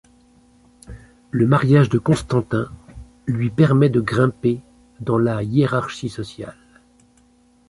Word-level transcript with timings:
Le 1.29 1.45
mariage 1.45 1.89
de 1.89 1.99
Constantin 1.99 2.71
lui 3.27 3.51
permet 3.51 3.89
de 3.89 4.01
grimper 4.01 4.59
dans 4.99 5.19
la 5.19 5.43
hiérarchie 5.43 6.09
sociale. 6.09 6.57